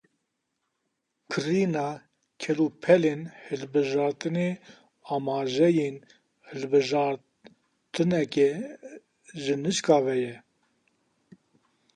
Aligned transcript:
Kirîna 1.29 1.87
kelûpelên 2.41 3.21
hilbijartinê 3.43 4.49
amajeyên 5.13 5.95
hilbijartineke 6.47 8.49
ji 9.41 9.55
nişka 9.63 9.97
ve 10.05 10.15
ye. 10.23 10.35